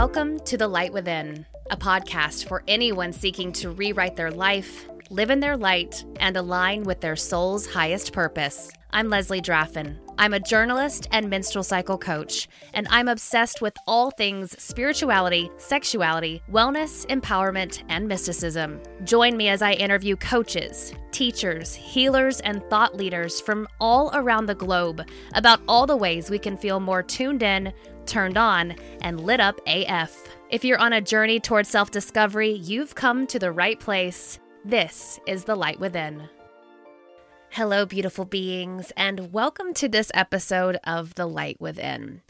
[0.00, 5.28] Welcome to The Light Within, a podcast for anyone seeking to rewrite their life, live
[5.28, 8.70] in their light, and align with their soul's highest purpose.
[8.92, 9.98] I'm Leslie Draffin.
[10.16, 16.42] I'm a journalist and menstrual cycle coach, and I'm obsessed with all things spirituality, sexuality,
[16.50, 18.80] wellness, empowerment, and mysticism.
[19.04, 24.54] Join me as I interview coaches, teachers, healers, and thought leaders from all around the
[24.54, 27.72] globe about all the ways we can feel more tuned in,
[28.10, 30.14] turned on, and lit up AF.
[30.50, 34.40] If you're on a journey towards self discovery, you've come to the right place.
[34.64, 36.28] This is The Light Within.
[37.50, 42.22] Hello, beautiful beings, and welcome to this episode of The Light Within.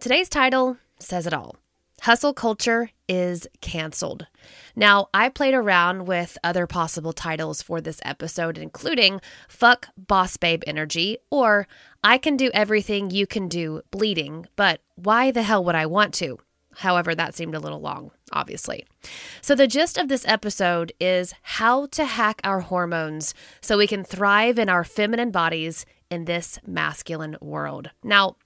[0.00, 1.56] Today's title says it all
[2.02, 4.26] Hustle Culture is Cancelled.
[4.76, 10.62] Now, I played around with other possible titles for this episode, including Fuck Boss Babe
[10.66, 11.66] Energy or
[12.04, 16.14] I Can Do Everything You Can Do Bleeding, but why the hell would I want
[16.14, 16.38] to?
[16.76, 18.86] However, that seemed a little long, obviously.
[19.40, 24.04] So, the gist of this episode is how to hack our hormones so we can
[24.04, 27.90] thrive in our feminine bodies in this masculine world.
[28.04, 28.36] Now,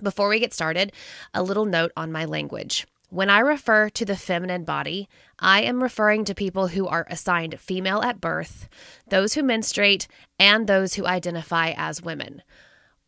[0.00, 0.92] before we get started,
[1.34, 2.86] a little note on my language.
[3.08, 5.08] When I refer to the feminine body,
[5.40, 8.68] I am referring to people who are assigned female at birth,
[9.08, 10.06] those who menstruate,
[10.38, 12.42] and those who identify as women.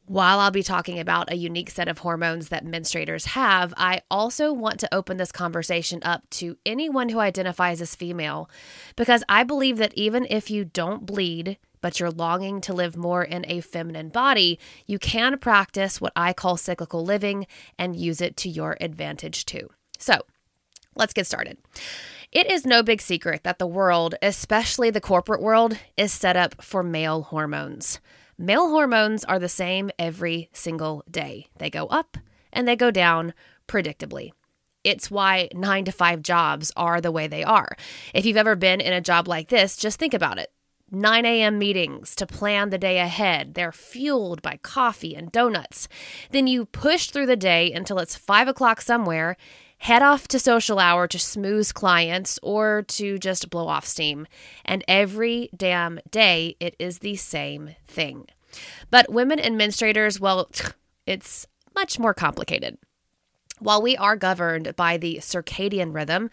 [0.06, 4.52] While I'll be talking about a unique set of hormones that menstruators have, I also
[4.52, 8.50] want to open this conversation up to anyone who identifies as female
[8.96, 13.24] because I believe that even if you don't bleed, but you're longing to live more
[13.24, 17.46] in a feminine body, you can practice what I call cyclical living
[17.78, 19.70] and use it to your advantage too.
[19.98, 20.20] So,
[20.94, 21.56] let's get started.
[22.30, 26.62] It is no big secret that the world, especially the corporate world, is set up
[26.62, 28.00] for male hormones.
[28.36, 31.46] Male hormones are the same every single day.
[31.58, 32.16] They go up
[32.52, 33.32] and they go down
[33.68, 34.32] predictably.
[34.82, 37.77] It's why nine to five jobs are the way they are.
[38.12, 40.50] If you've ever been in a job like this, just think about it.
[40.90, 41.58] 9 a.m.
[41.58, 43.55] meetings to plan the day ahead.
[43.55, 45.89] They're fueled by coffee and donuts.
[46.30, 49.36] Then you push through the day until it's 5 o'clock somewhere,
[49.84, 54.27] head off to social hour to smooth clients or to just blow off steam.
[54.64, 58.27] And every damn day, it is the same thing.
[58.90, 60.50] But women menstruators, well,
[61.06, 62.78] it's much more complicated.
[63.58, 66.30] While we are governed by the circadian rhythm,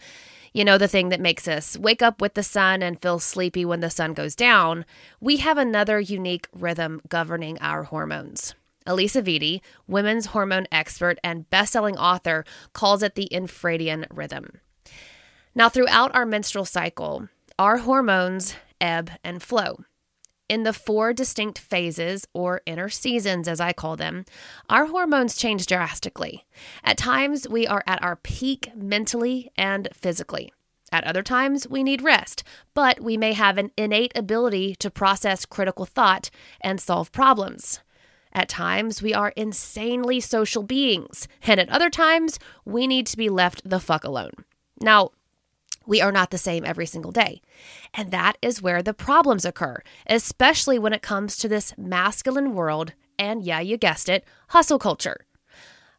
[0.54, 3.66] you know, the thing that makes us wake up with the sun and feel sleepy
[3.66, 4.86] when the sun goes down,
[5.20, 8.54] we have another unique rhythm governing our hormones.
[8.86, 14.60] Alisa Vitti, women's hormone expert and best-selling author, calls it the infradian rhythm.
[15.54, 17.28] Now, throughout our menstrual cycle,
[17.58, 19.84] our hormones ebb and flow.
[20.48, 24.24] In the four distinct phases, or inner seasons as I call them,
[24.68, 26.44] our hormones change drastically.
[26.84, 30.52] At times, we are at our peak mentally and physically.
[30.90, 32.44] At other times, we need rest,
[32.74, 36.28] but we may have an innate ability to process critical thought
[36.60, 37.80] and solve problems.
[38.32, 43.28] At times, we are insanely social beings, and at other times, we need to be
[43.28, 44.32] left the fuck alone.
[44.80, 45.10] Now,
[45.86, 47.42] we are not the same every single day.
[47.92, 52.92] And that is where the problems occur, especially when it comes to this masculine world
[53.18, 55.26] and, yeah, you guessed it, hustle culture.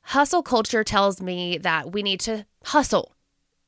[0.07, 3.13] Hustle culture tells me that we need to hustle.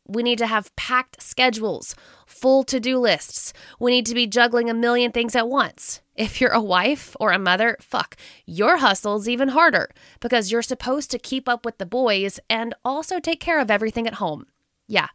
[0.07, 3.53] We need to have packed schedules, full to do lists.
[3.79, 6.01] We need to be juggling a million things at once.
[6.15, 8.15] If you're a wife or a mother, fuck,
[8.45, 9.89] your hustle's even harder
[10.21, 14.07] because you're supposed to keep up with the boys and also take care of everything
[14.07, 14.47] at home.
[14.87, 15.07] Yeah,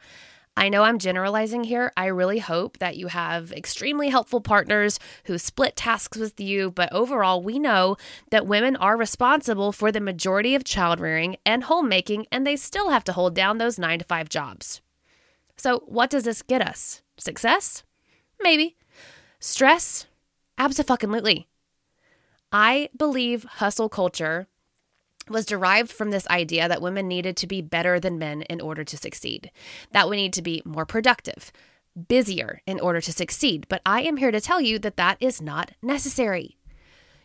[0.56, 1.90] I know I'm generalizing here.
[1.96, 6.92] I really hope that you have extremely helpful partners who split tasks with you, but
[6.92, 7.96] overall, we know
[8.30, 12.90] that women are responsible for the majority of child rearing and homemaking, and they still
[12.90, 14.82] have to hold down those nine to five jobs.
[15.56, 17.00] So, what does this get us?
[17.16, 17.84] Success?
[18.42, 18.76] Maybe.
[19.38, 20.06] Stress?
[20.60, 21.48] Absolutely.
[22.52, 24.46] I believe hustle culture
[25.26, 28.84] was derived from this idea that women needed to be better than men in order
[28.84, 29.50] to succeed,
[29.92, 31.50] that we need to be more productive,
[32.08, 33.64] busier in order to succeed.
[33.70, 36.58] But I am here to tell you that that is not necessary.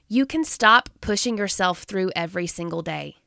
[0.07, 3.17] You can stop pushing yourself through every single day.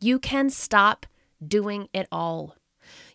[0.00, 1.06] You can stop
[1.46, 2.56] doing it all.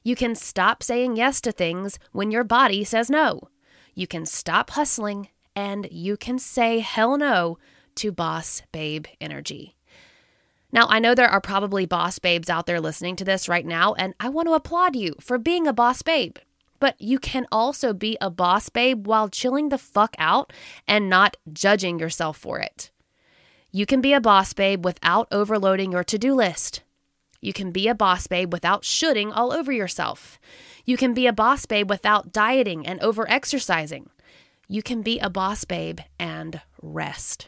[0.04, 3.50] You can stop saying yes to things when your body says no.
[3.94, 5.28] You can stop hustling
[5.60, 7.58] and you can say hell no
[7.94, 9.76] to boss babe energy.
[10.72, 13.94] Now, I know there are probably boss babes out there listening to this right now,
[13.96, 16.38] and I want to applaud you for being a boss babe.
[16.80, 20.54] But you can also be a boss babe while chilling the fuck out
[20.88, 22.90] and not judging yourself for it.
[23.70, 26.84] You can be a boss babe without overloading your to do list.
[27.42, 30.40] You can be a boss babe without shooting all over yourself.
[30.86, 34.10] You can be a boss babe without dieting and over exercising.
[34.72, 37.48] You can be a boss babe and rest.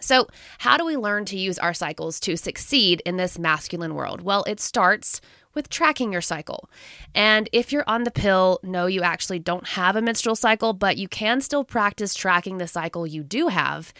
[0.00, 0.26] So,
[0.58, 4.20] how do we learn to use our cycles to succeed in this masculine world?
[4.20, 5.20] Well, it starts
[5.54, 6.68] with tracking your cycle.
[7.14, 10.96] And if you're on the pill, no, you actually don't have a menstrual cycle, but
[10.96, 13.92] you can still practice tracking the cycle you do have,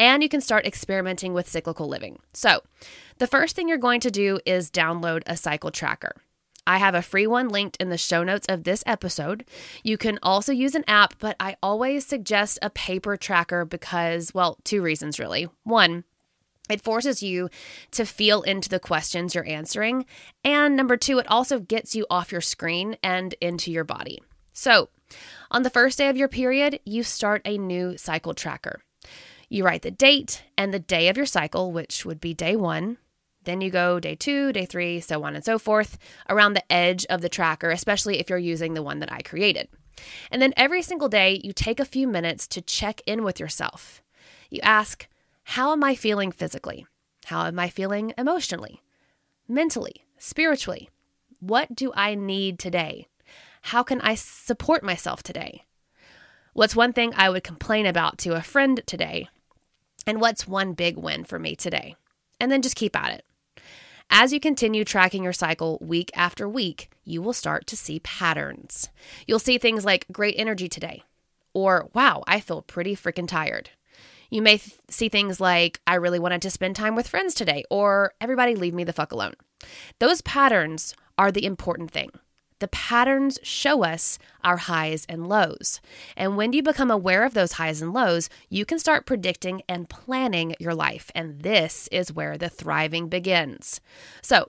[0.00, 2.18] and you can start experimenting with cyclical living.
[2.32, 2.62] So,
[3.18, 6.16] the first thing you're going to do is download a cycle tracker.
[6.66, 9.44] I have a free one linked in the show notes of this episode.
[9.82, 14.58] You can also use an app, but I always suggest a paper tracker because, well,
[14.64, 15.48] two reasons really.
[15.64, 16.04] One,
[16.70, 17.50] it forces you
[17.90, 20.06] to feel into the questions you're answering.
[20.44, 24.22] And number two, it also gets you off your screen and into your body.
[24.52, 24.88] So,
[25.50, 28.80] on the first day of your period, you start a new cycle tracker.
[29.48, 32.96] You write the date and the day of your cycle, which would be day one.
[33.44, 35.98] Then you go day two, day three, so on and so forth,
[36.28, 39.68] around the edge of the tracker, especially if you're using the one that I created.
[40.30, 44.02] And then every single day, you take a few minutes to check in with yourself.
[44.50, 45.08] You ask,
[45.44, 46.86] How am I feeling physically?
[47.26, 48.82] How am I feeling emotionally,
[49.48, 50.88] mentally, spiritually?
[51.40, 53.08] What do I need today?
[53.62, 55.64] How can I support myself today?
[56.52, 59.28] What's one thing I would complain about to a friend today?
[60.06, 61.94] And what's one big win for me today?
[62.40, 63.24] And then just keep at it.
[64.14, 68.90] As you continue tracking your cycle week after week, you will start to see patterns.
[69.26, 71.02] You'll see things like great energy today,
[71.54, 73.70] or wow, I feel pretty freaking tired.
[74.28, 77.64] You may th- see things like I really wanted to spend time with friends today,
[77.70, 79.32] or everybody leave me the fuck alone.
[79.98, 82.10] Those patterns are the important thing.
[82.62, 85.80] The patterns show us our highs and lows.
[86.16, 89.88] And when you become aware of those highs and lows, you can start predicting and
[89.88, 91.10] planning your life.
[91.12, 93.80] And this is where the thriving begins.
[94.22, 94.48] So,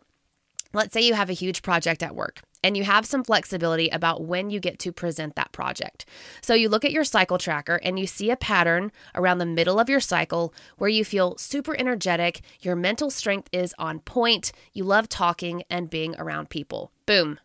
[0.73, 4.23] let's say you have a huge project at work and you have some flexibility about
[4.23, 6.05] when you get to present that project.
[6.39, 9.79] So you look at your cycle tracker and you see a pattern around the middle
[9.79, 14.83] of your cycle where you feel super energetic, your mental strength is on point, you
[14.83, 16.91] love talking and being around people.
[17.07, 17.39] Boom,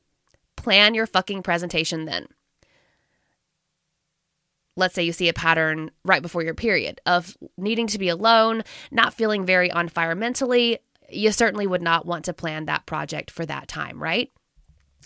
[0.58, 2.26] plan your fucking presentation then.
[4.76, 8.62] Let's say you see a pattern right before your period of needing to be alone,
[8.90, 10.78] not feeling very on fire mentally.
[11.08, 14.30] You certainly would not want to plan that project for that time, right?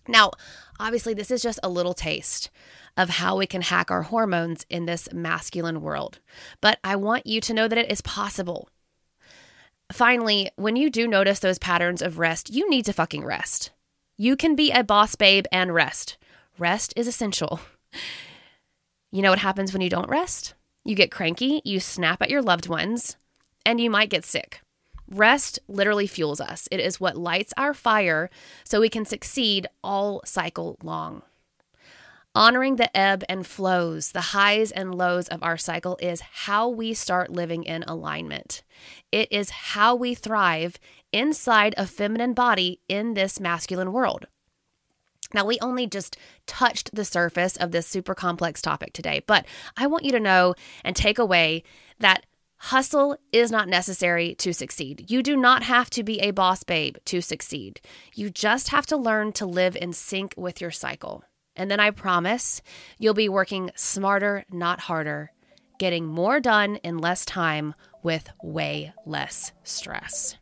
[0.09, 0.33] Now,
[0.81, 2.51] obviously, this is just a little taste
[2.97, 6.19] of how we can hack our hormones in this masculine world,
[6.61, 8.69] but I want you to know that it is possible.
[9.91, 13.71] Finally, when you do notice those patterns of rest, you need to fucking rest.
[14.17, 16.19] You can be a boss babe and rest.
[16.59, 17.61] Rest is essential.
[19.11, 20.55] You know what happens when you don't rest?
[20.85, 23.17] You get cranky, you snap at your loved ones,
[23.65, 24.61] and you might get sick.
[25.09, 26.69] Rest literally fuels us.
[26.71, 28.31] It is what lights our fire
[28.65, 31.23] so we can succeed all cycle long.
[32.35, 36.95] Honoring the ebb and flows, the highs and lows of our cycle is how we
[36.95, 38.63] start living in alignment.
[39.13, 40.79] It is how we thrive
[41.13, 44.27] inside a feminine body in this masculine world.
[45.35, 46.17] Now, we only just
[46.47, 50.55] touched the surface of this super complex topic today, but I want you to know
[50.85, 51.63] and take away
[52.01, 52.27] that
[52.57, 55.11] hustle is not necessary to succeed.
[55.11, 57.81] You do not have to be a boss babe to succeed.
[58.15, 61.25] You just have to learn to live in sync with your cycle.
[61.57, 62.63] And then I promise
[62.99, 65.33] you'll be working smarter, not harder,
[65.79, 70.37] getting more done in less time with way less stress.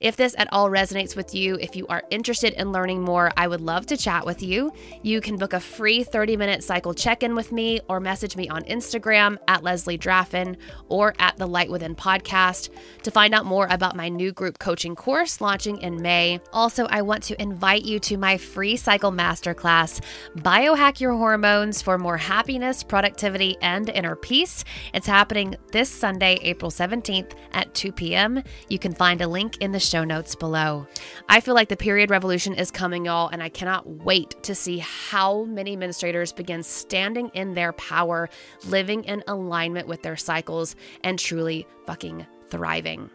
[0.00, 3.48] If this at all resonates with you, if you are interested in learning more, I
[3.48, 4.72] would love to chat with you.
[5.02, 8.48] You can book a free 30 minute cycle check in with me or message me
[8.48, 10.56] on Instagram at Leslie Draffin
[10.88, 12.70] or at the Light Within podcast
[13.02, 16.40] to find out more about my new group coaching course launching in May.
[16.52, 20.00] Also, I want to invite you to my free cycle masterclass,
[20.36, 24.64] Biohack Your Hormones for More Happiness, Productivity, and Inner Peace.
[24.94, 28.42] It's happening this Sunday, April 17th at 2 p.m.
[28.68, 30.86] You can find a link in the show notes below.
[31.28, 34.78] I feel like the period revolution is coming, y'all, and I cannot wait to see
[34.78, 38.28] how many menstruators begin standing in their power,
[38.66, 43.10] living in alignment with their cycles, and truly fucking thriving.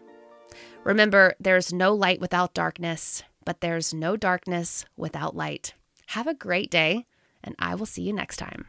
[0.84, 5.74] Remember, there's no light without darkness, but there's no darkness without light.
[6.08, 7.06] Have a great day,
[7.44, 8.66] and I will see you next time.